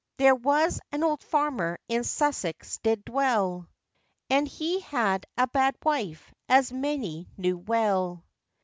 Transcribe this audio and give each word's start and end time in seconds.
]There 0.17 0.33
was 0.33 0.79
an 0.91 1.03
old 1.03 1.21
farmer 1.21 1.77
in 1.87 2.03
Sussex 2.03 2.79
did 2.79 3.05
dwell, 3.05 3.69
And 4.31 4.47
he 4.47 4.79
had 4.79 5.27
a 5.37 5.45
bad 5.45 5.75
wife, 5.83 6.33
as 6.49 6.73
many 6.73 7.27
knew 7.37 7.59
well. 7.59 8.23